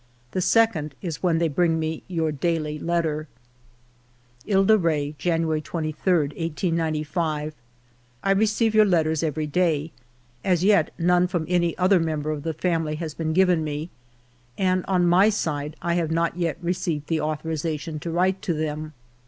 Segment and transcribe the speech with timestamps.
[0.31, 3.27] The second is when they bring me your dally letter."...
[3.85, 7.53] *< Ile de Re, January 23, 1895."
[8.23, 9.91] I receive your letters every day.
[10.43, 13.91] As yet none from any other member of the family has been given me,
[14.57, 18.93] and, on my side, I have not yet received the authorization to write to them.